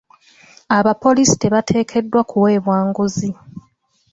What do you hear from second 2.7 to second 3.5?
nguzi.